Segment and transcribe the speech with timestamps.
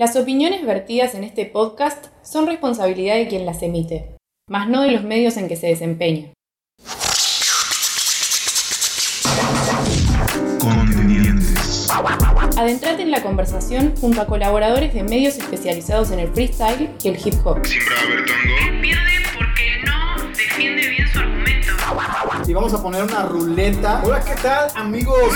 [0.00, 4.16] Las opiniones vertidas en este podcast son responsabilidad de quien las emite,
[4.48, 6.32] más no de los medios en que se desempeña.
[12.56, 17.18] Adentrate en la conversación junto a colaboradores de medios especializados en el freestyle y el
[17.22, 17.58] hip hop.
[17.66, 18.80] Siempre va a haber tango.
[18.80, 21.72] pierde porque no defiende bien su argumento.
[22.48, 24.00] Y vamos a poner una ruleta.
[24.02, 25.34] Hola, ¿qué tal, amigos?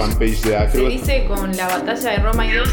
[0.00, 2.68] Fanpage de Se dice con la batalla de Roma y dos.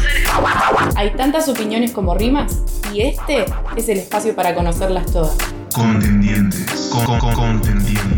[0.96, 2.62] Hay tantas opiniones como rimas
[2.92, 3.44] y este
[3.76, 5.36] es el espacio para conocerlas todas.
[5.74, 6.90] Contendientes.
[6.92, 8.17] Con- con- contendientes.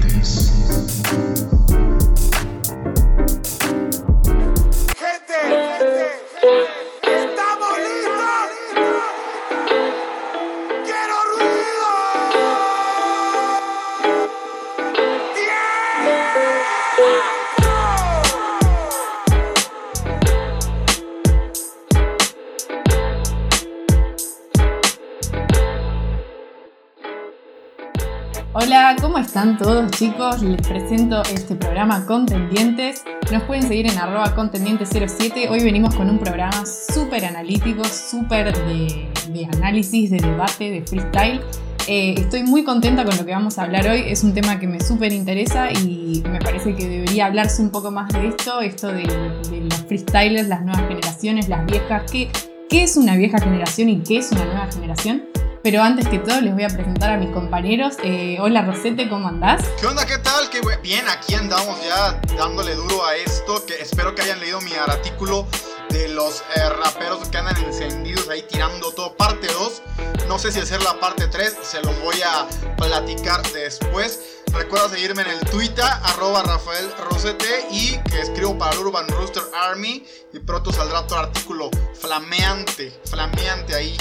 [28.96, 30.42] ¿Cómo están todos chicos?
[30.42, 33.04] Les presento este programa Contendientes.
[33.30, 35.48] Nos pueden seguir en arroba contendientes07.
[35.48, 41.40] Hoy venimos con un programa súper analítico, súper de, de análisis, de debate, de freestyle.
[41.86, 44.02] Eh, estoy muy contenta con lo que vamos a hablar hoy.
[44.06, 47.92] Es un tema que me súper interesa y me parece que debería hablarse un poco
[47.92, 52.10] más de esto, esto de, de los freestylers, las nuevas generaciones, las viejas.
[52.10, 52.28] ¿Qué,
[52.68, 55.29] ¿Qué es una vieja generación y qué es una nueva generación?
[55.62, 57.96] Pero antes que todo les voy a presentar a mis compañeros.
[58.02, 59.62] Eh, hola Rosete, ¿cómo andás?
[59.78, 60.06] ¿Qué onda?
[60.06, 60.48] ¿Qué tal?
[60.48, 63.66] Qué bien, aquí andamos ya dándole duro a esto.
[63.66, 65.46] Que espero que hayan leído mi artículo
[65.90, 69.14] de los eh, raperos que andan encendidos ahí tirando todo.
[69.16, 69.82] Parte 2.
[70.28, 71.58] No sé si hacer la parte 3.
[71.62, 74.40] Se los voy a platicar después.
[74.54, 79.42] Recuerda seguirme en el Twitter, arroba Rafael Rosete y que escribo para el Urban Rooster
[79.54, 80.06] Army.
[80.32, 83.94] Y pronto saldrá otro artículo flameante, flameante ahí.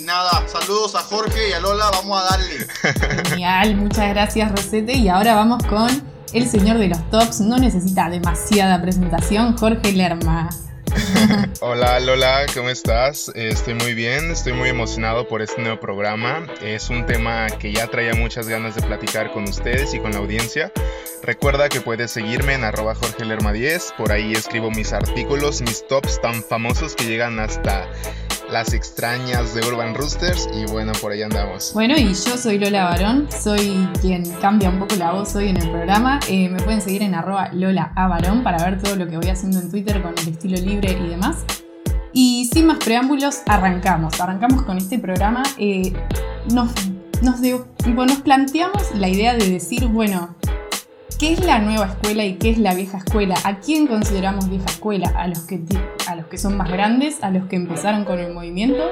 [0.00, 2.66] Y nada, saludos a Jorge y a Lola, vamos a darle.
[3.28, 4.94] Genial, muchas gracias Rosete.
[4.94, 5.90] Y ahora vamos con
[6.32, 7.40] el señor de los tops.
[7.40, 10.48] No necesita demasiada presentación, Jorge Lerma.
[11.60, 13.30] Hola Lola, ¿cómo estás?
[13.34, 16.46] Estoy muy bien, estoy muy emocionado por este nuevo programa.
[16.62, 20.18] Es un tema que ya traía muchas ganas de platicar con ustedes y con la
[20.18, 20.72] audiencia.
[21.22, 25.86] Recuerda que puedes seguirme en arroba Jorge Lerma 10, por ahí escribo mis artículos, mis
[25.86, 27.86] tops tan famosos que llegan hasta
[28.52, 31.72] las extrañas de Urban Roosters y bueno, por ahí andamos.
[31.72, 35.56] Bueno, y yo soy Lola Barón, soy quien cambia un poco la voz hoy en
[35.56, 36.20] el programa.
[36.28, 39.28] Eh, me pueden seguir en arroba Lola A Barón para ver todo lo que voy
[39.28, 41.44] haciendo en Twitter con el estilo libre y demás.
[42.12, 44.20] Y sin más preámbulos, arrancamos.
[44.20, 45.42] Arrancamos con este programa.
[45.58, 45.92] Eh,
[46.52, 46.72] nos,
[47.22, 50.34] nos, nos planteamos la idea de decir, bueno,
[51.18, 53.36] ¿qué es la nueva escuela y qué es la vieja escuela?
[53.44, 55.12] ¿A quién consideramos vieja escuela?
[55.16, 55.60] ¿A los que,
[56.20, 57.22] los que son más grandes?
[57.22, 58.82] ¿A los que empezaron con el movimiento?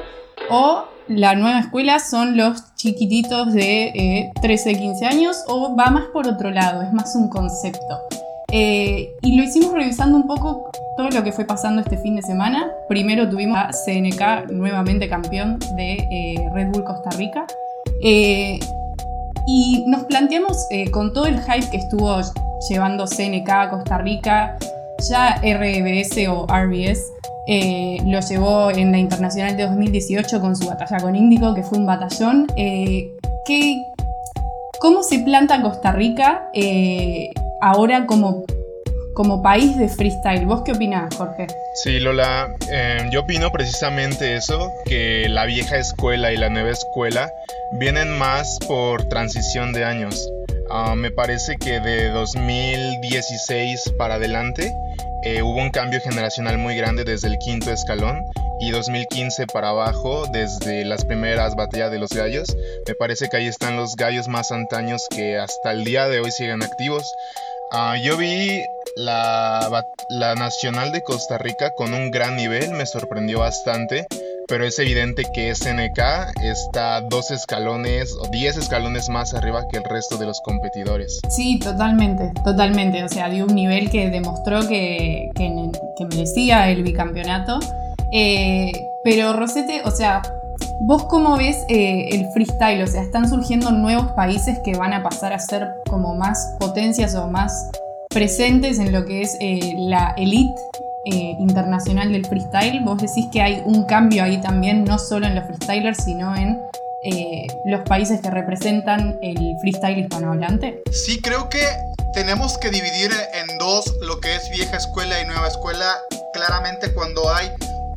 [0.50, 5.44] ¿O la nueva escuela son los chiquititos de eh, 13, 15 años?
[5.46, 6.82] ¿O va más por otro lado?
[6.82, 7.98] Es más un concepto.
[8.50, 12.22] Eh, y lo hicimos revisando un poco todo lo que fue pasando este fin de
[12.22, 12.70] semana.
[12.88, 17.46] Primero tuvimos a CNK nuevamente campeón de eh, Red Bull Costa Rica.
[18.02, 18.58] Eh,
[19.46, 22.20] y nos planteamos con todo el hype que estuvo
[22.68, 24.58] llevando CNK a Costa Rica,
[25.08, 27.17] ya RBS o RBS
[27.48, 31.78] eh, lo llevó en la Internacional de 2018 con su batalla con Índico, que fue
[31.78, 32.46] un batallón.
[32.56, 33.10] Eh,
[33.46, 33.82] ¿qué-
[34.80, 38.44] ¿Cómo se planta Costa Rica eh, ahora como,
[39.14, 40.46] como país de freestyle?
[40.46, 41.48] ¿Vos qué opinás, Jorge?
[41.82, 47.32] Sí, Lola, eh, yo opino precisamente eso, que la vieja escuela y la nueva escuela
[47.72, 50.30] vienen más por transición de años.
[50.70, 54.72] Ah, me parece que de 2016 para adelante
[55.30, 58.24] eh, hubo un cambio generacional muy grande desde el quinto escalón
[58.60, 62.56] y 2015 para abajo desde las primeras batallas de los gallos.
[62.86, 66.30] Me parece que ahí están los gallos más antaños que hasta el día de hoy
[66.30, 67.14] siguen activos.
[67.70, 68.64] Ah, yo vi
[68.96, 74.06] la, la Nacional de Costa Rica con un gran nivel, me sorprendió bastante,
[74.48, 75.98] pero es evidente que SNK
[76.42, 81.20] está dos escalones o diez escalones más arriba que el resto de los competidores.
[81.28, 83.04] Sí, totalmente, totalmente.
[83.04, 85.30] O sea, dio un nivel que demostró que,
[86.10, 87.60] merecía el bicampeonato.
[88.10, 88.72] Eh,
[89.04, 90.22] pero Rosete, o sea,
[90.80, 92.82] ¿vos cómo ves eh, el freestyle?
[92.82, 97.14] O sea, están surgiendo nuevos países que van a pasar a ser como más potencias
[97.14, 97.70] o más
[98.08, 100.58] presentes en lo que es eh, la elite
[101.10, 102.80] eh, internacional del freestyle.
[102.84, 106.60] Vos decís que hay un cambio ahí también, no solo en los freestylers, sino en
[107.02, 110.82] eh, los países que representan el freestyle hispanohablante.
[110.92, 111.64] Sí, creo que
[112.12, 115.96] tenemos que dividir en dos lo que es vieja escuela y nueva escuela.
[116.32, 117.50] Claramente cuando hay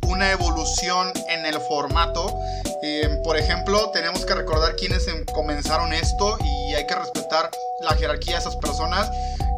[0.08, 2.38] una evolución en el formato.
[2.82, 7.50] Eh, por ejemplo, tenemos que recordar quiénes em- comenzaron esto y hay que respetar
[7.80, 9.10] la jerarquía de esas personas.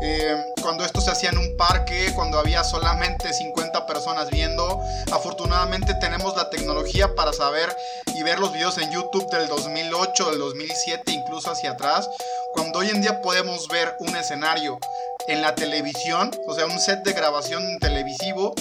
[0.03, 4.81] Eh, cuando esto se hacía en un parque, cuando había solamente 50 personas viendo,
[5.13, 7.75] afortunadamente tenemos la tecnología para saber
[8.15, 12.09] y ver los videos en YouTube del 2008, del 2007, incluso hacia atrás.
[12.53, 14.79] Cuando hoy en día podemos ver un escenario
[15.27, 18.55] en la televisión, o sea, un set de grabación televisivo,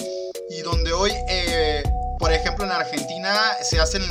[0.50, 1.82] y donde hoy, eh,
[2.18, 4.02] por ejemplo, en Argentina se hacen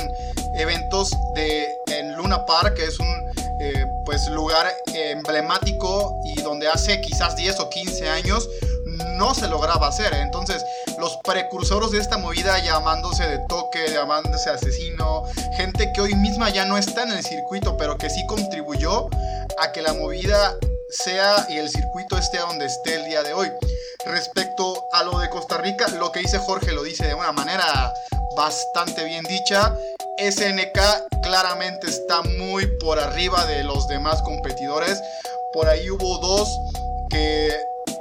[0.56, 3.23] eventos de, en Luna Park, que es un
[4.04, 8.48] pues, lugar eh, emblemático y donde hace quizás 10 o 15 años
[9.16, 10.12] no se lograba hacer.
[10.14, 10.64] Entonces,
[10.98, 15.24] los precursores de esta movida llamándose de toque, llamándose asesino,
[15.56, 19.08] gente que hoy misma ya no está en el circuito, pero que sí contribuyó
[19.58, 20.56] a que la movida
[20.88, 23.50] sea y el circuito esté donde esté el día de hoy.
[24.06, 27.92] Respecto a lo de Costa Rica, lo que dice Jorge lo dice de una manera
[28.36, 29.76] bastante bien dicha.
[30.18, 30.78] SNK
[31.22, 35.00] claramente está muy por arriba de los demás competidores.
[35.52, 36.48] Por ahí hubo dos
[37.10, 37.50] que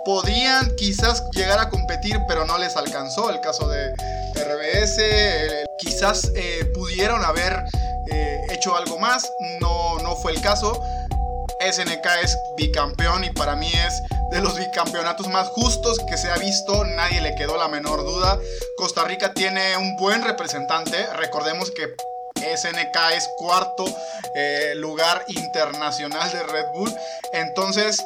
[0.06, 3.30] podían quizás llegar a competir, pero no les alcanzó.
[3.30, 3.94] El caso de
[4.36, 7.64] RBS, eh, quizás eh, pudieron haber
[8.12, 10.82] eh, hecho algo más, no, no fue el caso.
[11.72, 14.02] SNK es bicampeón y para mí es
[14.32, 18.40] de los bicampeonatos más justos que se ha visto, nadie le quedó la menor duda.
[18.78, 21.96] Costa Rica tiene un buen representante, recordemos que
[22.36, 23.86] SNK es cuarto
[24.36, 26.94] eh, lugar internacional de Red Bull,
[27.32, 28.04] entonces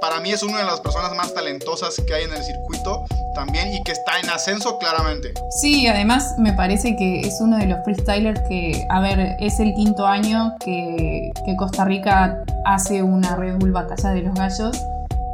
[0.00, 3.04] para mí es una de las personas más talentosas que hay en el circuito
[3.44, 5.32] también y que está en ascenso claramente.
[5.50, 9.72] Sí, además me parece que es uno de los freestylers que, a ver, es el
[9.74, 14.76] quinto año que, que Costa Rica hace una Red Bull Batalla de los Gallos.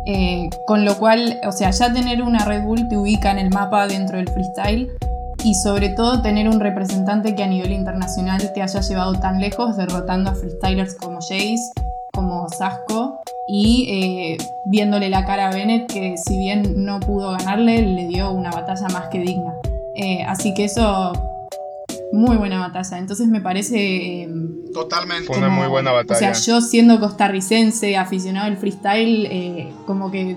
[0.06, 3.50] eh, con lo cual, o sea, ya tener una Red Bull te ubica en el
[3.50, 4.88] mapa dentro del freestyle
[5.42, 9.76] y sobre todo tener un representante que a nivel internacional te haya llevado tan lejos,
[9.76, 11.72] derrotando a freestylers como Jace,
[12.16, 17.82] como Sasco y eh, viéndole la cara a Bennett que si bien no pudo ganarle,
[17.82, 19.54] le dio una batalla más que digna.
[19.94, 21.12] Eh, así que eso,
[22.12, 22.98] muy buena batalla.
[22.98, 23.76] Entonces me parece...
[24.22, 24.28] eh,
[24.74, 25.26] Totalmente.
[25.28, 26.34] Fue una muy buena O batalla.
[26.34, 30.36] sea, yo siendo costarricense, aficionado al freestyle, eh, como que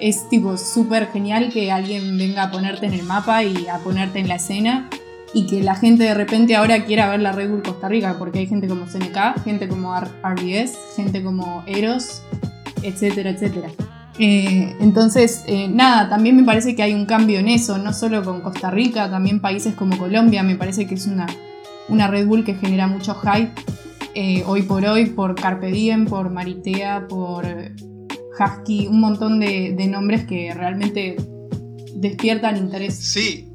[0.00, 4.18] es tipo súper genial que alguien venga a ponerte en el mapa y a ponerte
[4.18, 4.88] en la escena
[5.34, 8.40] y que la gente de repente ahora quiera ver la Red Bull Costa Rica, porque
[8.40, 12.22] hay gente como CNK, gente como RBS, gente como Eros,
[12.82, 13.68] etcétera, etcétera.
[14.18, 18.24] Eh, entonces, eh, nada, también me parece que hay un cambio en eso, no solo
[18.24, 21.26] con Costa Rica, también países como Colombia, me parece que es una,
[21.88, 23.52] una Red Bull que genera mucho hype
[24.14, 27.46] eh, hoy por hoy por Carpe Diem, por Maritea, por
[28.38, 31.16] Husky, un montón de, de nombres que realmente
[31.94, 32.94] despiertan interés.
[32.96, 33.47] Sí,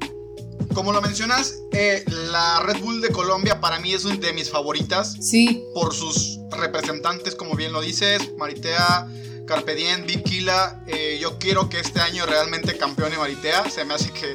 [0.74, 4.50] como lo mencionas, eh, la Red Bull de Colombia para mí es una de mis
[4.50, 9.08] favoritas Sí, por sus representantes, como bien lo dices, Maritea,
[9.46, 10.82] Carpe Diem, Vikila.
[10.86, 14.32] Eh, yo quiero que este año realmente campeone Maritea, se me hace que,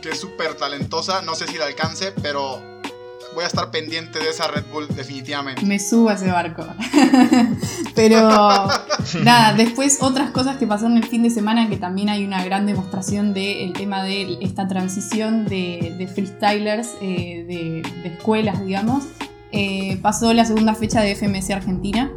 [0.00, 2.73] que es súper talentosa, no sé si la alcance, pero
[3.34, 5.64] voy a estar pendiente de esa Red Bull definitivamente.
[5.66, 6.64] me subo a ese barco.
[7.94, 8.28] Pero
[9.24, 12.66] nada, después otras cosas que pasaron el fin de semana, que también hay una gran
[12.66, 19.04] demostración del tema de esta transición de, de freestylers, eh, de, de escuelas, digamos.
[19.52, 22.10] Eh, pasó la segunda fecha de FMS Argentina,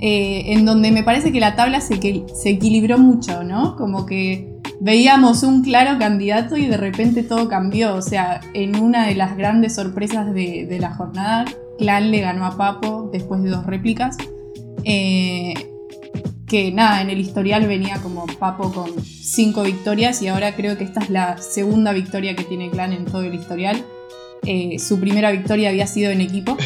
[0.00, 3.76] eh, en donde me parece que la tabla se, que- se equilibró mucho, ¿no?
[3.76, 7.94] Como que veíamos un claro candidato y de repente todo cambió.
[7.94, 11.44] O sea, en una de las grandes sorpresas de, de la jornada,
[11.78, 14.16] Clan le ganó a Papo después de dos réplicas.
[14.84, 15.54] Eh,
[16.48, 20.84] que nada, en el historial venía como Papo con cinco victorias y ahora creo que
[20.84, 23.84] esta es la segunda victoria que tiene Clan en todo el historial.
[24.46, 26.56] Eh, su primera victoria había sido en equipo,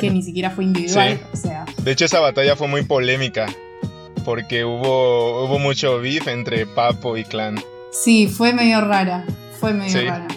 [0.00, 1.18] que ni siquiera fue individual.
[1.32, 1.32] Sí.
[1.32, 3.46] O sea, De hecho, esa batalla fue muy polémica.
[4.24, 7.56] Porque hubo, hubo mucho beef entre Papo y Clan.
[7.92, 9.24] Sí, fue medio rara.
[9.60, 10.06] Fue medio Sí.
[10.06, 10.28] rara.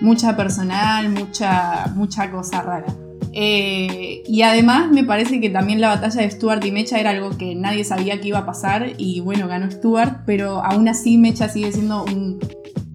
[0.00, 2.86] Mucha personal, mucha, mucha cosa rara.
[3.32, 7.36] Eh, y además me parece que también la batalla de Stuart y Mecha era algo
[7.36, 11.48] que nadie sabía que iba a pasar y bueno, ganó Stuart, pero aún así Mecha
[11.48, 12.38] sigue siendo un,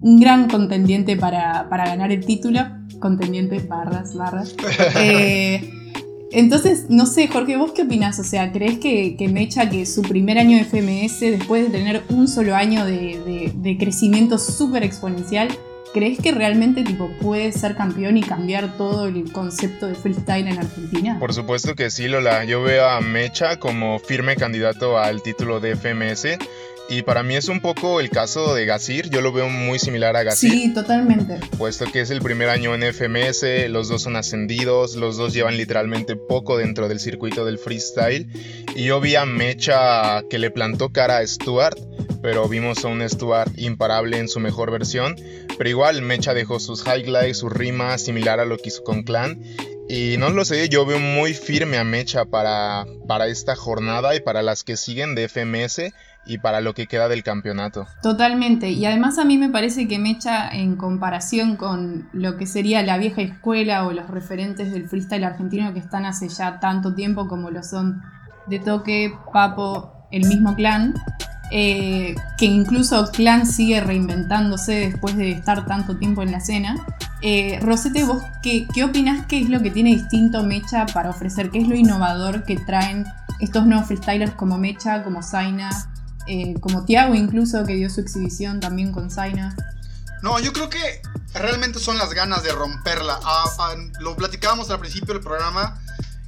[0.00, 2.60] un gran contendiente para, para ganar el título.
[3.00, 4.54] Contendiente, barras, barras.
[4.96, 5.70] Eh,
[6.32, 8.18] entonces, no sé, Jorge, ¿vos qué opinás?
[8.18, 12.02] O sea, ¿crees que, que Mecha, que su primer año de FMS, después de tener
[12.08, 15.48] un solo año de, de- de crecimiento súper exponencial,
[15.92, 20.58] ¿crees que realmente tipo, puede ser campeón y cambiar todo el concepto de freestyle en
[20.58, 21.18] Argentina?
[21.18, 22.44] Por supuesto que sí, Lola.
[22.44, 26.38] Yo veo a Mecha como firme candidato al título de FMS.
[26.88, 30.16] Y para mí es un poco el caso de Gazir, yo lo veo muy similar
[30.16, 30.50] a Gazir.
[30.50, 31.40] Sí, totalmente.
[31.56, 35.56] Puesto que es el primer año en FMS, los dos son ascendidos, los dos llevan
[35.56, 38.28] literalmente poco dentro del circuito del freestyle.
[38.74, 41.78] Y yo vi a Mecha que le plantó cara a Stuart,
[42.20, 45.16] pero vimos a un Stuart imparable en su mejor versión.
[45.56, 49.42] Pero igual Mecha dejó sus highlights, sus rimas, similar a lo que hizo con Clan.
[49.88, 54.20] Y no lo sé, yo veo muy firme a Mecha para, para esta jornada y
[54.20, 55.92] para las que siguen de FMS
[56.24, 57.86] y para lo que queda del campeonato.
[58.00, 58.70] Totalmente.
[58.70, 62.98] Y además a mí me parece que Mecha, en comparación con lo que sería la
[62.98, 67.50] vieja escuela o los referentes del freestyle argentino que están hace ya tanto tiempo como
[67.50, 68.02] lo son
[68.46, 70.94] de Toque, Papo, el mismo clan,
[71.50, 76.76] eh, que incluso Clan sigue reinventándose después de estar tanto tiempo en la escena.
[77.20, 79.26] Eh, Rosete, ¿vos qué, qué opinás?
[79.26, 81.50] ¿Qué es lo que tiene distinto Mecha para ofrecer?
[81.50, 83.04] ¿Qué es lo innovador que traen
[83.38, 85.70] estos nuevos freestylers como Mecha, como Zaina,
[86.26, 89.56] eh, como Tiago incluso, que dio su exhibición también con Zaina?
[90.22, 91.02] No, yo creo que
[91.34, 93.18] realmente son las ganas de romperla.
[93.24, 95.78] Ah, ah, lo platicábamos al principio del programa.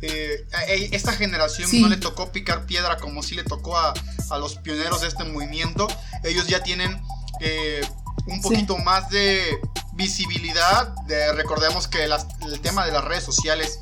[0.06, 1.80] eh, a- esta generación Sí.
[1.80, 3.94] no le tocó picar piedra como sí le tocó a,
[4.28, 5.88] a los pioneros de este movimiento.
[6.24, 7.00] Ellos ya tienen
[7.40, 7.80] eh,
[8.26, 8.40] un Sí.
[8.42, 9.58] poquito más de
[9.94, 10.94] visibilidad.
[11.06, 13.78] De, recordemos que las- el tema de las redes sociales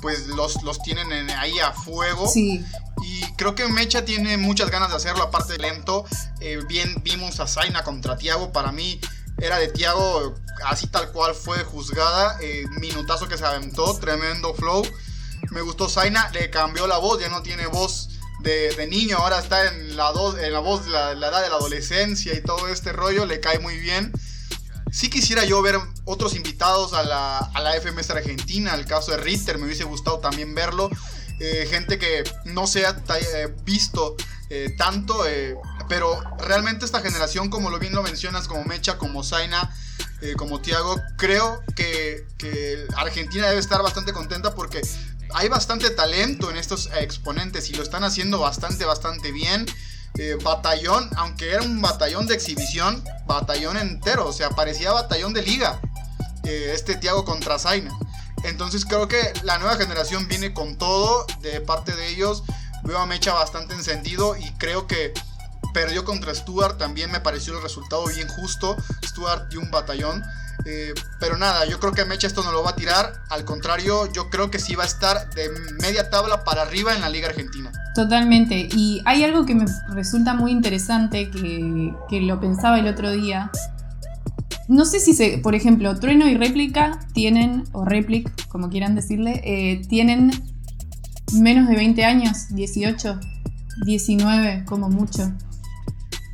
[0.00, 2.26] pues los, los tienen en- ahí a fuego.
[2.28, 2.64] Sí,
[3.36, 6.04] Creo que Mecha tiene muchas ganas de hacerlo, aparte de lento.
[6.40, 8.52] Eh, bien vimos a Zaina contra Tiago.
[8.52, 9.00] Para mí
[9.38, 12.38] era de Tiago, así tal cual fue juzgada.
[12.40, 14.86] Eh, minutazo que se aventó, tremendo flow.
[15.50, 18.08] Me gustó Zaina, le cambió la voz, ya no tiene voz
[18.40, 21.42] de, de niño, ahora está en la, do- en la voz de la, la edad
[21.42, 24.12] de la adolescencia y todo este rollo, le cae muy bien.
[24.90, 29.18] Sí quisiera yo ver otros invitados a la, a la FMS Argentina, el caso de
[29.18, 30.90] Ritter, me hubiese gustado también verlo.
[31.38, 32.96] Eh, gente que no se ha
[33.34, 34.16] eh, visto
[34.48, 35.24] eh, tanto,
[35.88, 39.74] pero realmente esta generación, como lo bien lo mencionas, como Mecha, como Zaina,
[40.38, 44.80] como Tiago, creo que, que Argentina debe estar bastante contenta porque
[45.34, 49.66] hay bastante talento en estos exponentes y lo están haciendo bastante, bastante bien.
[50.42, 55.78] Batallón, aunque era un batallón de exhibición, batallón entero, o sea, parecía batallón de liga.
[56.44, 57.92] este Tiago contra Zaina.
[58.44, 62.42] Entonces creo que la nueva generación viene con todo de parte de ellos.
[62.84, 65.12] Veo a Mecha bastante encendido y creo que
[65.72, 66.78] perdió contra Stuart.
[66.78, 68.76] También me pareció el resultado bien justo.
[69.04, 70.22] Stuart dio un batallón.
[70.64, 73.22] Eh, pero nada, yo creo que Mecha esto no lo va a tirar.
[73.28, 75.48] Al contrario, yo creo que sí va a estar de
[75.80, 77.70] media tabla para arriba en la Liga Argentina.
[77.94, 78.68] Totalmente.
[78.72, 83.50] Y hay algo que me resulta muy interesante que, que lo pensaba el otro día.
[84.68, 89.40] No sé si se, por ejemplo, Trueno y Réplica tienen, o Replic, como quieran decirle,
[89.44, 90.30] eh, tienen
[91.34, 93.20] menos de 20 años, 18,
[93.84, 95.32] 19, como mucho.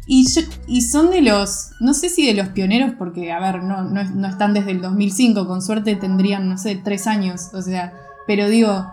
[0.07, 4.27] Y, son de los, no sé si de los pioneros, porque, a ver, no, no,
[4.27, 7.93] están desde el 2005, con suerte tendrían, no sé, 3 años, o sea,
[8.27, 8.87] pero digo,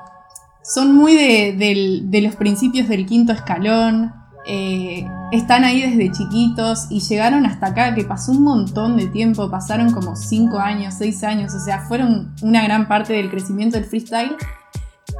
[0.63, 4.13] son muy de, del- de los principios del quinto escalón,
[4.51, 9.49] eh, están ahí desde chiquitos y llegaron hasta acá, que pasó un montón de tiempo,
[9.51, 13.85] pasaron como 5 años, 6 años, o sea, fueron una gran parte del crecimiento del
[13.85, 14.35] freestyle.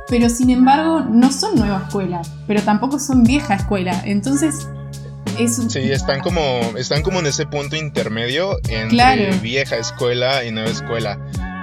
[0.08, 4.02] Pero sin embargo, no son nueva escuela, pero tampoco son vieja escuela.
[4.06, 4.68] Entonces,
[5.38, 6.42] es un- Sí, están como,
[6.78, 9.24] están como en ese punto intermedio entre Claro.
[9.44, 11.20] vieja escuela y nueva escuela.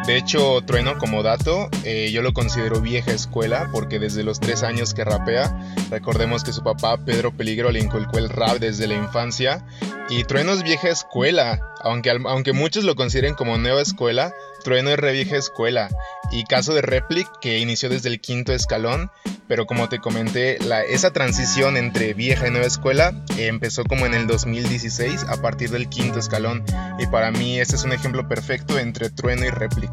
[0.06, 4.62] De hecho, Trueno, como dato, eh, yo lo considero vieja escuela porque desde los tres
[4.62, 8.94] años que rapea, recordemos que su papá Pedro Peligro le inculcó el rap desde la
[8.94, 9.66] infancia.
[10.08, 14.32] Y Trueno es vieja escuela, aunque, aunque muchos lo consideren como nueva escuela,
[14.62, 15.88] Trueno es re vieja escuela.
[16.32, 19.10] Y caso de Replic, que inició desde el quinto escalón,
[19.48, 24.06] pero como te comenté, la, esa transición entre vieja y nueva escuela eh, empezó como
[24.06, 26.64] en el 2016 a partir del quinto escalón.
[26.98, 29.90] Y para mí este es un ejemplo perfecto entre Trueno y Replic.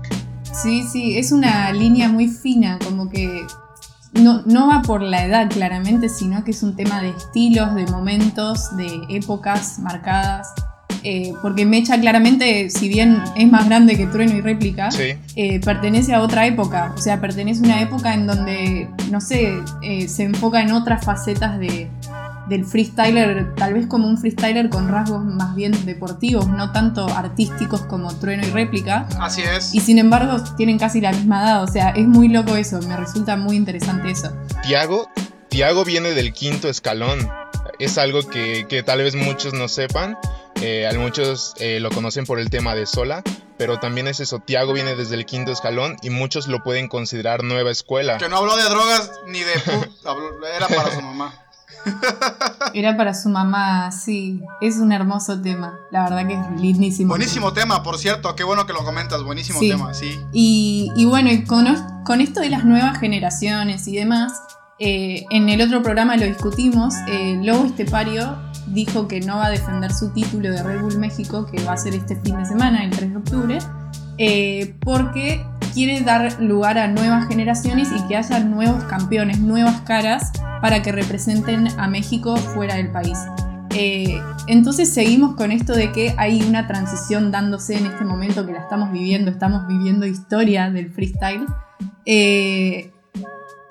[0.53, 3.45] Sí, sí, es una línea muy fina, como que
[4.13, 7.85] no, no va por la edad claramente, sino que es un tema de estilos, de
[7.87, 10.53] momentos, de épocas marcadas.
[11.03, 15.59] Eh, porque Mecha claramente, si bien es más grande que Trueno y Réplica, Sí, eh,
[15.59, 16.93] pertenece a otra época.
[16.95, 21.03] O sea, pertenece a una época en donde, no sé, eh, se enfoca en otras
[21.03, 21.89] facetas de,
[22.47, 27.81] del freestyler, tal vez como un freestyler con rasgos más bien deportivos, no tanto artísticos
[27.81, 29.07] como Trueno y Réplica.
[29.19, 29.73] Así es.
[29.73, 32.97] Y sin embargo tienen casi la misma edad, o sea, es muy loco eso, me
[32.97, 34.31] resulta muy interesante eso.
[34.63, 35.09] Tiago,
[35.49, 37.19] Tiago viene del quinto escalón.
[37.79, 40.17] Es algo que, que tal vez muchos no sepan.
[40.61, 43.21] Eh, a muchos eh, lo conocen por el tema de Sola,
[43.57, 44.39] pero también es eso.
[44.39, 48.17] Tiago viene desde el quinto escalón y muchos lo pueden considerar nueva escuela.
[48.17, 49.51] Que no habló de drogas ni de
[50.55, 51.33] era para su mamá.
[52.73, 54.41] Era para su mamá, sí.
[54.61, 55.77] Es un hermoso tema.
[55.91, 57.09] La verdad que es lindísimo.
[57.09, 58.35] Buenísimo tema, por cierto.
[58.35, 59.21] Qué bueno que lo comentas.
[59.23, 59.69] Buenísimo Sí.
[59.69, 60.17] tema, sí.
[60.31, 61.65] Y, y bueno, y con,
[62.05, 64.31] con esto de las nuevas generaciones y demás,
[64.85, 66.93] eh, en el otro programa lo discutimos.
[67.07, 68.37] eh, Lobo Estepario
[68.67, 71.77] dijo que no va a defender su título de Red Bull México, que va a
[71.77, 73.59] ser este fin de semana, el 3 de octubre,
[74.17, 75.41] eh, porque
[75.73, 80.91] quiere dar lugar a nuevas generaciones y que haya nuevos campeones, nuevas caras para que
[80.91, 83.17] representen a México fuera del país.
[84.47, 88.59] Entonces seguimos con esto de que hay una transición dándose en este momento que la
[88.59, 91.45] estamos viviendo, estamos viviendo historia del freestyle.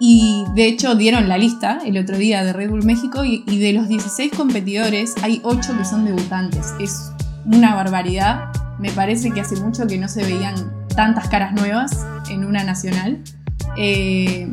[0.04, 3.72] Y de hecho dieron la lista el otro día de Red Bull México y, de
[3.72, 6.74] los 16 competidores hay 8 que son debutantes.
[6.80, 7.12] Es
[7.44, 8.50] una barbaridad.
[8.80, 10.56] Me parece que hace mucho que no se veían
[10.96, 13.22] tantas caras nuevas en una nacional.
[13.76, 14.48] Eh,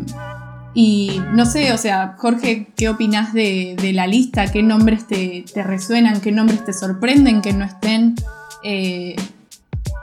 [0.76, 4.52] y no sé, o sea, Jorge, ¿qué opinas de, de la lista?
[4.52, 6.22] ¿Qué nombres te, te resuenan?
[6.22, 8.14] ¿Qué nombres te sorprenden que no estén?
[8.64, 9.16] Eh,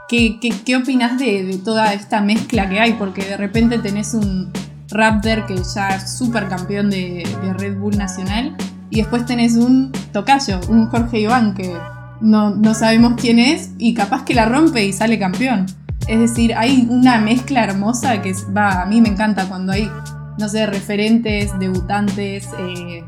[0.09, 2.95] ¿qué, qué, qué opinas de, de toda esta mezcla que hay?
[2.95, 4.51] Porque de repente tenés un
[4.89, 7.27] Raptor que ya es súper campeón de,
[7.57, 8.55] Red Bull Nacional
[8.89, 11.75] y después tenés un Tocayo, un Jorge Iván que
[12.21, 15.65] no, no sabemos quién es y capaz que la rompe y sale campeón.
[16.07, 19.91] Es decir, hay una mezcla hermosa que va, a mí me encanta cuando hay,
[20.37, 23.03] no sé, referentes, debutantes, eh,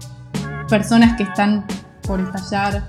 [0.68, 1.66] personas que están
[2.04, 2.84] por estallar.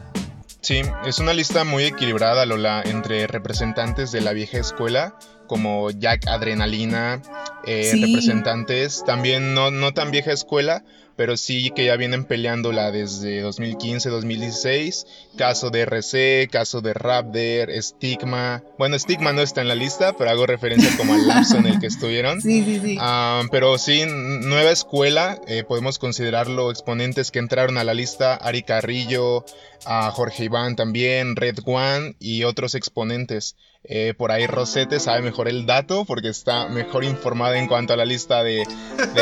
[0.62, 5.14] Sí, es una lista muy equilibrada, Lola, entre representantes de la vieja escuela,
[5.46, 7.22] como Jack Adrenalina,
[7.66, 8.00] eh, Sí.
[8.04, 10.84] representantes también no, no tan vieja escuela,
[11.16, 15.06] pero sí que ya vienen peleándola desde 2015-2016.
[15.36, 18.62] Caso de RC, caso de Raptor, Stigma.
[18.78, 21.78] Bueno, Stigma no está en la lista, pero hago referencia como al lapso en el
[21.78, 22.40] que estuvieron.
[22.40, 22.96] Sí, sí, sí.
[23.00, 28.62] Ah, pero sí, nueva escuela, eh, podemos considerarlo exponentes que entraron a la lista, Ari
[28.62, 29.44] Carrillo,
[29.84, 33.56] a Jorge Iván también, Red One y otros exponentes.
[33.84, 37.96] Eh, por ahí Rosete sabe mejor el dato porque está mejor informada en cuanto a
[37.96, 38.66] la lista de,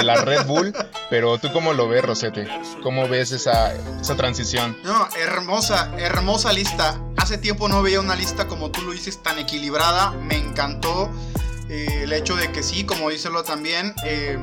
[0.03, 0.75] la Red Bull.
[1.11, 2.49] Pero tú cómo lo ves, Rosete?
[2.83, 3.75] ¿Cómo ves esa,
[4.17, 4.77] transición?
[4.83, 7.01] No, hermosa, hermosa lista.
[7.17, 10.11] Hace tiempo no veía una lista como tú lo dices, tan equilibrada.
[10.13, 11.11] Me encantó
[11.69, 14.39] eh, el hecho de que sí, como díselo también, eh,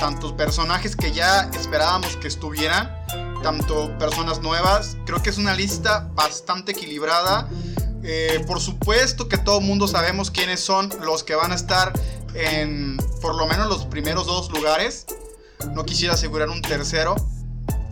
[0.00, 2.90] tantos personajes que ya esperábamos que estuvieran,
[3.42, 4.96] tanto personas nuevas.
[5.04, 7.48] Creo que es una lista bastante equilibrada.
[8.04, 11.92] Eh, por supuesto que todo el mundo sabemos quiénes son los que van a estar
[12.34, 15.06] en por lo menos los primeros dos lugares.
[15.74, 17.14] No quisiera asegurar un tercero.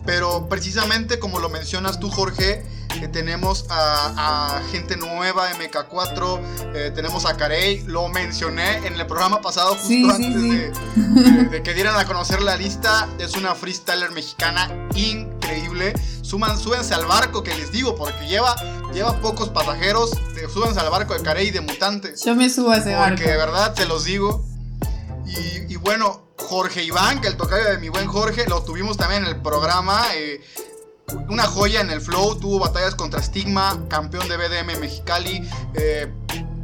[0.05, 2.65] Pero precisamente como lo mencionas tú, Jorge,
[3.01, 6.39] eh, tenemos a, a gente nueva, MK4,
[6.73, 10.49] eh, tenemos a Carey, lo mencioné en el programa pasado justo Sí, sí, antes sí.
[10.49, 13.07] De, de- de que dieran a conocer la lista.
[13.19, 15.30] Es una freestyler mexicana increíble.
[16.21, 18.55] Suman, súbense al barco que les digo, porque lleva,
[18.93, 20.11] lleva pocos pasajeros.
[20.35, 22.23] De, súbense al barco de Carey de Mutantes.
[22.23, 23.15] Yo me subo a ese barco.
[23.17, 24.45] Porque de verdad se los digo.
[25.25, 29.23] Y, y bueno, Jorge Iván, que el tocayo de mi buen Jorge, lo tuvimos también
[29.23, 30.03] en el programa.
[30.15, 30.41] eh,
[31.27, 35.47] una joya en el flow, tuvo batallas contra Stigma, campeón de BDM Mexicali.
[35.73, 36.11] eh,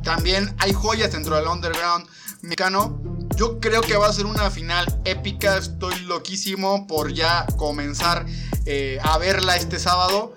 [0.04, 2.08] también hay joyas dentro del underground
[2.42, 2.98] mexicano.
[3.38, 5.58] Yo creo que va a ser una final épica.
[5.58, 8.26] Estoy loquísimo por ya comenzar
[8.66, 10.34] eh, a verla este sábado.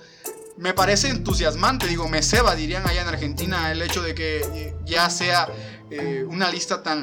[0.58, 4.76] Me parece entusiasmante, digo, me ceba, dirían allá en Argentina, el hecho de que eh,
[4.84, 5.48] ya sea
[5.90, 7.00] eh, una lista tan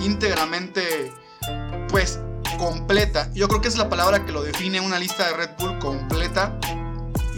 [0.00, 1.12] íntegramente,
[1.88, 2.18] pues,
[2.58, 3.30] completa.
[3.32, 6.58] Yo creo que es la palabra que lo define, una lista de Red Bull completa.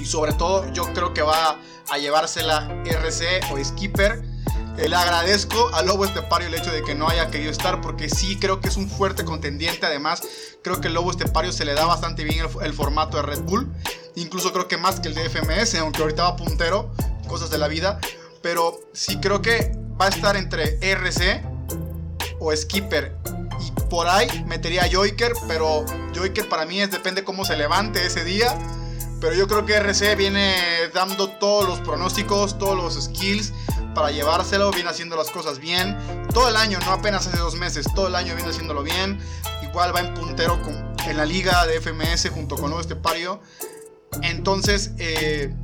[0.01, 1.59] Y sobre todo, yo creo que va
[1.91, 4.32] a llevársela RC o Skipper.
[4.79, 8.09] Eh, le agradezco a Lobo Estepario el hecho de que no haya querido estar, porque
[8.09, 9.85] sí creo que es un fuerte contendiente.
[9.85, 10.23] Además,
[10.63, 13.71] creo que el Lobo Estepario se le da bastante bien el, formato de Red Bull.
[14.15, 16.91] Incluso creo que más que el de FMS, aunque ahorita va puntero,
[17.29, 18.01] cosas de la vida.
[18.41, 21.43] Pero sí creo que va a estar entre RC
[22.41, 23.15] o Skipper.
[23.61, 28.05] Y por ahí metería a Joiker, pero Joiker para mí es depende cómo se levante
[28.07, 28.57] ese día.
[29.23, 30.57] Pero yo creo que RC viene
[30.93, 33.53] dando todos los pronósticos, todos los skills
[33.95, 35.97] para llevárselo, viene haciendo las cosas bien.
[36.35, 39.21] Todo el año, no apenas hace dos meses, todo el año viene haciéndolo bien.
[39.63, 40.59] Igual va en puntero
[41.07, 43.41] en la liga de FMS junto con Nuevo Estepario.
[44.23, 45.55] Entonces, eh,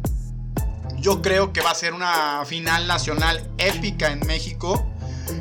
[0.98, 4.86] yo creo que va a ser una final nacional épica en México.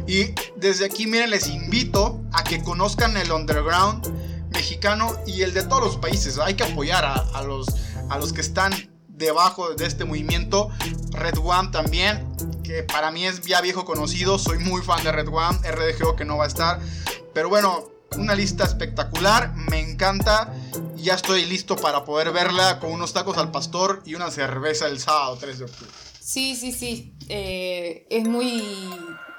[0.08, 4.08] Y desde aquí, miren, les invito a que conozcan el underground
[4.50, 6.40] mexicano y el de todos los países.
[6.40, 7.68] Hay que apoyar a los,
[8.10, 8.72] a los que están
[9.08, 10.70] debajo de este movimiento.
[11.12, 12.28] Red One también,
[12.64, 14.38] que para mí es ya viejo conocido.
[14.40, 15.60] Soy muy fan de Red One.
[15.70, 16.80] RDGO que no va a estar.
[17.34, 19.54] Pero bueno, una lista espectacular.
[19.56, 20.54] Me encanta.
[20.96, 25.00] Ya estoy listo para poder verla con unos tacos al pastor y una cerveza el
[25.00, 25.92] sábado 3 de octubre.
[26.20, 27.14] Sí, sí, sí.
[27.30, 28.64] Eh, es muy.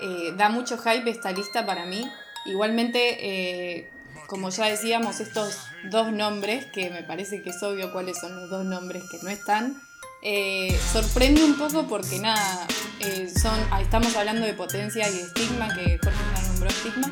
[0.00, 2.08] eh, da mucho hype esta lista para mí.
[2.46, 3.90] Igualmente, eh,
[4.28, 5.58] como ya decíamos, estos
[5.90, 9.30] dos nombres, que me parece que es obvio cuáles son los dos nombres que no
[9.30, 9.80] están,
[10.22, 12.66] eh, sorprende un poco porque nada,
[13.00, 17.10] eh, son, ah, estamos hablando de potencia y de estigma, que Jorge ya nombró estigma,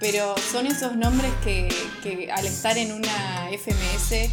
[0.00, 1.68] pero son esos nombres que,
[2.02, 4.30] que al estar en una FMS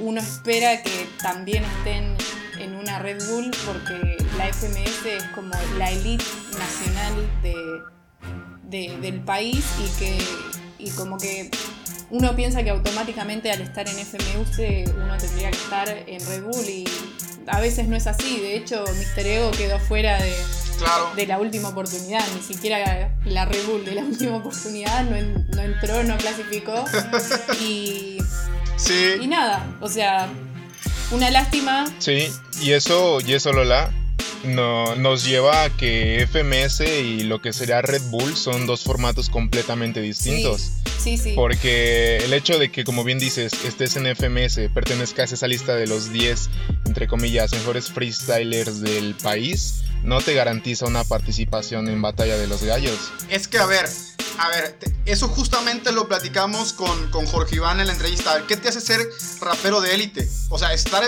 [0.00, 2.16] uno espera que también estén
[2.60, 6.24] en una Red Bull porque la FMS es como la elite
[6.58, 10.18] nacional de- del país y que
[10.78, 11.50] y como que
[12.10, 14.58] uno piensa que automáticamente al estar en FMS
[14.94, 16.84] uno tendría que estar en Red Bull y
[17.46, 18.38] a veces no es así.
[18.40, 18.84] De hecho,
[19.16, 19.26] Mr.
[19.26, 20.32] Ego quedó fuera de,
[20.78, 21.10] Claro.
[21.16, 25.46] de la última oportunidad, ni siquiera la Red Bull de la última oportunidad no, en-
[25.50, 26.84] no entró, no clasificó.
[27.60, 28.18] Y,
[28.78, 29.26] y Sí.
[29.26, 30.28] nada, o sea,
[31.10, 31.84] una lástima.
[31.98, 32.28] Sí,
[32.62, 33.90] y eso, y eso Lola,
[34.44, 39.28] no, nos lleva a que FMS y lo que sería Red Bull son dos formatos
[39.28, 40.72] completamente distintos.
[40.98, 41.32] Sí, sí.
[41.34, 45.76] Porque el hecho de que, como bien dices, estés en FMS, pertenezcas a esa lista
[45.76, 46.50] de los 10,
[46.86, 52.62] entre comillas, mejores freestylers del país, no te garantiza una participación en Batalla de los
[52.62, 53.12] Gallos.
[53.30, 53.86] Es que, a ver,
[54.38, 58.32] a ver, eso justamente lo platicamos con, con Jorge Iván en la entrevista.
[58.32, 59.00] A ver, ¿qué te hace ser
[59.40, 60.28] rapero de élite?
[60.48, 61.02] O sea, estar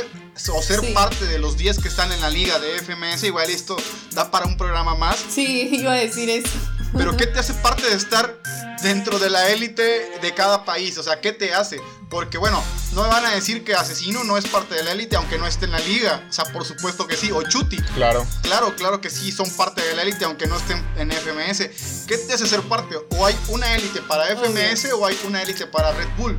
[0.52, 0.92] o ser Sí.
[0.94, 3.76] parte de los 10 que están en la liga de FMS, igual esto
[4.12, 5.18] da para un programa más.
[5.32, 6.50] Sí, iba a decir eso.
[6.96, 8.38] Pero ¿qué te hace parte de estar
[8.82, 10.98] dentro de la élite de cada país?
[10.98, 11.80] O sea, ¿qué te hace?
[12.08, 15.16] Porque bueno, no me van a decir que Asesino no es parte de la élite
[15.16, 16.24] aunque no esté en la liga.
[16.28, 17.30] O sea, por supuesto que sí.
[17.30, 17.76] O Chuti.
[17.94, 22.06] Claro, Claro, claro que sí, son parte de la élite aunque no estén en FMS.
[22.06, 22.96] ¿Qué te hace ser parte?
[23.10, 26.38] O hay una élite para FMS o hay una élite para Red Bull.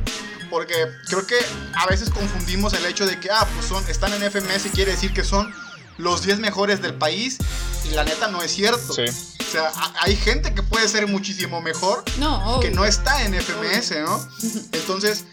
[0.50, 0.74] Porque
[1.08, 1.38] creo que
[1.74, 4.90] a veces confundimos el hecho de que, ah, pues son, están en FMS y quiere
[4.90, 5.54] decir que son
[5.96, 7.38] los 10 mejores del país.
[7.84, 8.92] Y la neta no es cierto.
[8.92, 9.04] sí.
[9.52, 13.90] O sea, hay gente que puede ser muchísimo mejor No, que no está en FMS,
[14.00, 14.28] ¿no?
[14.72, 15.24] Entonces,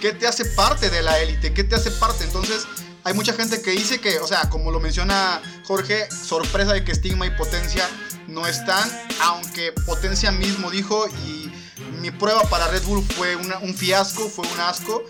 [0.00, 1.52] ¿qué te hace parte de la élite?
[1.54, 2.24] ¿Qué te hace parte?
[2.24, 2.64] Entonces,
[3.04, 6.92] hay mucha gente que dice que, o sea, como lo menciona Jorge, sorpresa de que
[6.96, 7.88] Stigma y Potencia
[8.26, 8.90] no están,
[9.22, 11.52] aunque Potencia mismo dijo y
[12.00, 15.04] mi prueba para Red Bull fue una- un fiasco, fue un asco.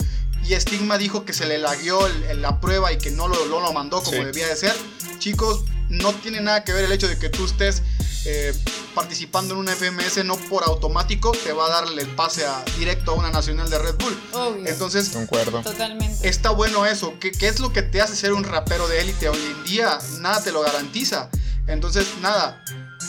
[0.44, 3.46] Y Stigma dijo que se le lagueó el- el- la prueba y que no lo,
[3.46, 4.24] no lo mandó como Sí.
[4.24, 4.76] debía de ser.
[5.18, 7.82] Chicos, no tiene nada que ver el hecho de que tú estés
[8.24, 8.54] eh,
[8.94, 13.12] participando en una FMS, no por automático te va a darle el pase a, directo
[13.12, 14.20] a una nacional de Red Bull.
[14.32, 14.66] Obvio.
[14.66, 15.62] Entonces, Concuerdo.
[15.62, 16.28] Totalmente.
[16.28, 17.14] está bueno eso.
[17.20, 19.98] ¿Qué, qué es lo que te hace ser un rapero de élite hoy en día?
[20.20, 21.30] Nada te lo garantiza.
[21.66, 22.62] Entonces, nada,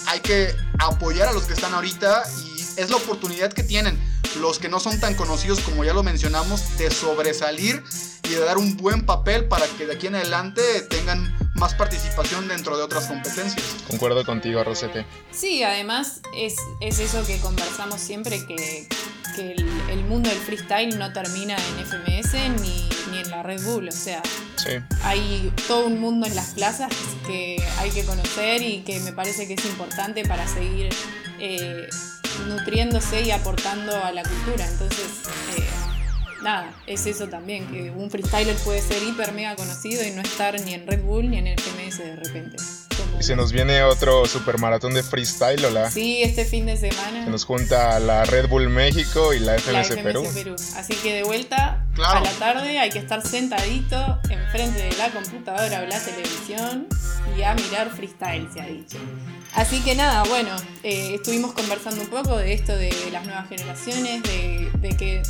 [0.08, 4.00] hay que apoyar a los que están ahorita y es la oportunidad que tienen
[4.40, 7.84] los que no son tan conocidos como ya lo mencionamos de sobresalir
[8.24, 12.48] y de dar un buen papel para que de aquí en adelante tengan más participación
[12.48, 13.64] dentro de otras competencias.
[13.88, 15.06] Concuerdo contigo, Rosete.
[15.32, 18.88] Sí, además es, es eso que conversamos siempre, que,
[19.36, 23.62] que el, el mundo del freestyle no termina en FMS ni, ni en la Red
[23.64, 23.88] Bull.
[23.88, 24.22] O sea,
[24.56, 24.72] Sí.
[25.04, 26.90] hay todo un mundo en las plazas
[27.28, 30.90] que hay que conocer y que me parece que es importante para seguir
[31.40, 31.88] eh,
[32.48, 34.66] nutriéndose y aportando a la cultura.
[34.68, 35.06] Entonces,
[35.58, 35.68] eh,
[36.44, 40.60] nada, es eso también, que un freestyler puede ser hiper mega conocido y no estar
[40.62, 42.58] ni en Red Bull ni en el FMS de repente.
[42.98, 45.90] Como- Y se nos viene otro supermaratón de freestyle, Lola.
[45.90, 47.26] Sí, este fin de semana.
[47.26, 50.24] Que nos junta la Red Bull México y la la FMS, FMS Perú.
[50.34, 50.56] Perú.
[50.78, 52.18] Así que de vuelta Claro.
[52.20, 56.88] a la tarde hay que estar sentadito enfrente de la computadora o la televisión
[57.38, 58.98] y a mirar freestyle, se ha dicho.
[59.56, 60.50] Así que nada, bueno,
[60.84, 65.22] eh, estuvimos conversando un poco de esto de las nuevas generaciones, de, de que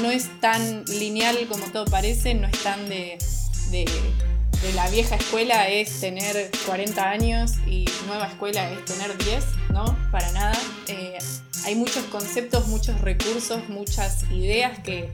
[0.00, 3.18] no es tan lineal como todo parece, no es tan de,
[3.70, 3.84] de,
[4.74, 9.96] la vieja escuela es tener 40 años y nueva escuela es tener 10, ¿no?
[10.10, 10.56] Para nada.
[10.86, 11.18] Eh,
[11.64, 15.10] hay muchos conceptos, muchos recursos, muchas ideas que,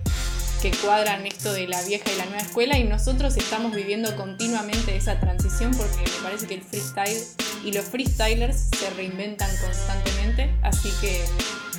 [0.62, 4.96] que cuadran esto de la vieja y la nueva escuela y nosotros estamos viviendo continuamente
[4.96, 7.24] esa transición porque me parece que el freestyle
[7.64, 10.54] y los freestylers se reinventan constantemente.
[10.62, 11.24] Así que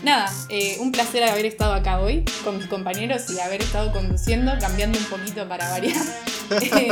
[0.03, 4.51] nada, eh, un placer haber estado acá hoy con mis compañeros y haber estado conduciendo,
[4.59, 5.97] cambiando un poquito para variar.
[6.51, 6.89] Eh,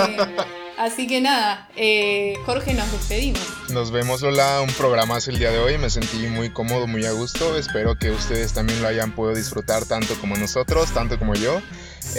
[0.77, 3.41] así que nada, eh, Jorge, nos despedimos.
[3.69, 5.79] Nos vemos, Lola, un programazo el día de hoy.
[5.79, 7.57] Me sentí muy cómodo, muy a gusto.
[7.57, 11.59] Espero que ustedes también lo hayan podido disfrutar tanto como nosotros, tanto como yo.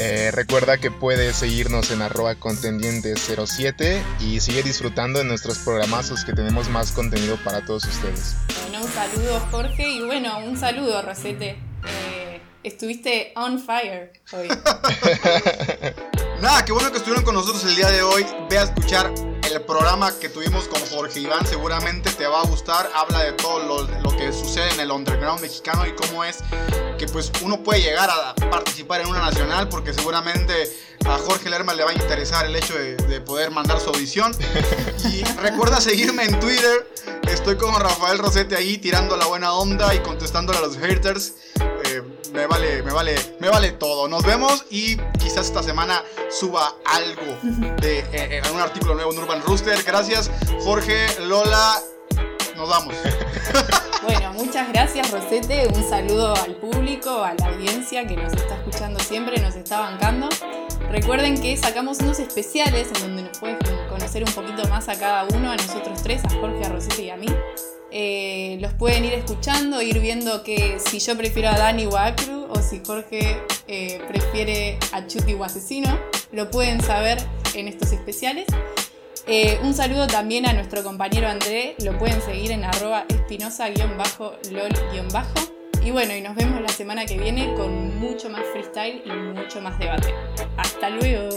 [0.00, 6.32] Eh, recuerda que puedes seguirnos en arroba contendientes07 y sigue disfrutando de nuestros programazos que
[6.32, 8.37] tenemos más contenido para todos ustedes.
[8.62, 11.58] Bueno, un saludo Jorge y bueno, un saludo Rosete.
[11.84, 12.18] Eh,
[12.62, 14.48] Estuviste on fire hoy.
[16.42, 18.26] Nada, qué bueno que estuvieron con nosotros el día de hoy.
[18.50, 19.12] Ve a escuchar
[19.52, 22.90] el programa que tuvimos con Jorge Iván, seguramente te va a gustar.
[22.94, 26.38] Habla de todo lo, lo que sucede en el underground mexicano y cómo es
[26.98, 30.52] que pues uno puede llegar a participar en una nacional porque seguramente
[31.06, 34.32] a Jorge Lerma le va a interesar el hecho de, de poder mandar su audición.
[35.04, 36.92] Y recuerda seguirme en Twitter.
[37.28, 41.34] Estoy con Rafael Rosete ahí tirando la buena onda y contestándole a los haters.
[42.33, 44.09] Me vale, me vale, me vale todo.
[44.09, 47.38] Nos vemos y quizás esta semana suba algo
[47.81, 49.83] de eh, eh, un artículo nuevo en Urban Rooster.
[49.83, 50.31] Gracias,
[50.62, 51.81] Jorge, Lola.
[52.57, 52.94] Nos vamos.
[54.00, 59.00] Bueno, muchas gracias Rosete, un saludo al público, a la audiencia que nos está escuchando
[59.00, 60.28] siempre, nos está bancando.
[60.90, 65.24] Recuerden que sacamos unos especiales en donde nos pueden conocer un poquito más a cada
[65.24, 67.28] uno, a nosotros tres, a Jorge, a Rosete y a mí.
[67.90, 72.07] Eh, los pueden ir escuchando, ir viendo que si yo prefiero a Dani o a
[72.07, 75.98] Acru, o si Jorge eh, prefiere a Chuti o Asesino,
[76.33, 77.18] lo pueden saber
[77.55, 78.46] en estos especiales.
[79.27, 83.88] Eh, un saludo también a nuestro compañero André, lo pueden seguir en arroba espinosa-lol-
[85.85, 89.61] Y bueno, y nos vemos la semana que viene con mucho más freestyle y mucho
[89.61, 90.14] más debate.
[90.57, 91.29] Hasta luego.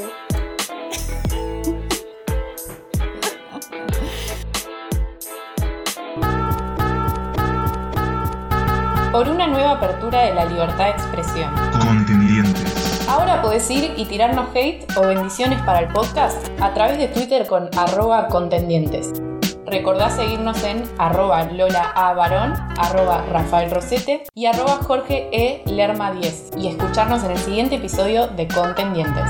[9.12, 11.54] Por una nueva apertura de la libertad de expresión.
[11.86, 13.06] Contendientes.
[13.10, 17.46] Ahora podés ir y tirarnos hate o bendiciones para el podcast a través de Twitter
[17.46, 19.12] con arroba contendientes.
[19.66, 22.14] Recordá seguirnos en arroba Lola A.
[22.14, 25.62] Barón, arroba Rafael Rosete y arroba Jorge E.
[25.66, 29.30] Lerma 10 y escucharnos en el siguiente episodio de Contendientes.